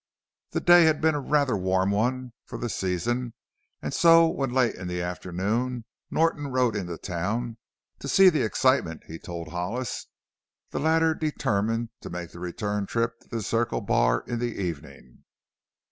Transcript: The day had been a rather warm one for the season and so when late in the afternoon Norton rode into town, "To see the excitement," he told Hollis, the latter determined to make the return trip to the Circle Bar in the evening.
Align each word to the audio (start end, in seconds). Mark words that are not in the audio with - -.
The 0.49 0.59
day 0.61 0.85
had 0.85 0.99
been 0.99 1.13
a 1.13 1.19
rather 1.19 1.55
warm 1.55 1.91
one 1.91 2.33
for 2.47 2.57
the 2.57 2.69
season 2.69 3.35
and 3.83 3.93
so 3.93 4.27
when 4.27 4.49
late 4.51 4.73
in 4.73 4.87
the 4.87 4.99
afternoon 4.99 5.85
Norton 6.09 6.47
rode 6.47 6.75
into 6.75 6.97
town, 6.97 7.57
"To 7.99 8.07
see 8.07 8.29
the 8.29 8.41
excitement," 8.41 9.03
he 9.05 9.19
told 9.19 9.49
Hollis, 9.49 10.07
the 10.71 10.79
latter 10.79 11.13
determined 11.13 11.89
to 12.01 12.09
make 12.09 12.31
the 12.31 12.39
return 12.39 12.87
trip 12.87 13.19
to 13.19 13.27
the 13.29 13.43
Circle 13.43 13.81
Bar 13.81 14.23
in 14.25 14.39
the 14.39 14.59
evening. 14.59 15.23